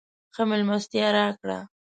ښه 0.35 0.43
مېلمستیا 0.49 1.07
راکړه. 1.17 1.59